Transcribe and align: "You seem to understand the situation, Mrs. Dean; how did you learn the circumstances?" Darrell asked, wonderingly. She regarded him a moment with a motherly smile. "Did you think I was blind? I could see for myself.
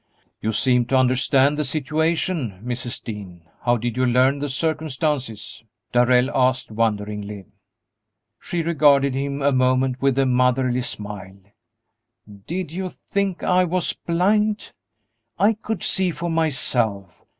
"You 0.41 0.51
seem 0.51 0.85
to 0.85 0.97
understand 0.97 1.59
the 1.59 1.63
situation, 1.63 2.59
Mrs. 2.65 3.03
Dean; 3.03 3.43
how 3.63 3.77
did 3.77 3.97
you 3.97 4.05
learn 4.07 4.39
the 4.39 4.49
circumstances?" 4.49 5.63
Darrell 5.93 6.31
asked, 6.35 6.71
wonderingly. 6.71 7.45
She 8.39 8.63
regarded 8.63 9.13
him 9.13 9.43
a 9.43 9.51
moment 9.51 10.01
with 10.01 10.17
a 10.17 10.25
motherly 10.25 10.81
smile. 10.81 11.37
"Did 12.47 12.71
you 12.71 12.89
think 12.89 13.43
I 13.43 13.63
was 13.63 13.93
blind? 13.93 14.71
I 15.37 15.53
could 15.53 15.83
see 15.83 16.09
for 16.09 16.31
myself. 16.31 17.23